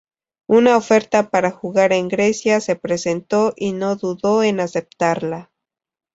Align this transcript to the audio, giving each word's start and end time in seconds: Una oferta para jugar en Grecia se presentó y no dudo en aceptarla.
Una 0.47 0.77
oferta 0.77 1.29
para 1.29 1.51
jugar 1.51 1.93
en 1.93 2.07
Grecia 2.07 2.59
se 2.59 2.75
presentó 2.75 3.53
y 3.55 3.73
no 3.73 3.95
dudo 3.97 4.41
en 4.41 4.59
aceptarla. 4.59 5.51